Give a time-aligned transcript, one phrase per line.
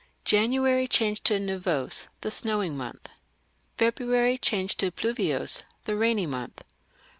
[0.25, 3.07] Janiiaiy, changed to Nivose, the snowing month.
[3.77, 4.35] February
[4.91, 6.63] „„Pluviose, the rainy month.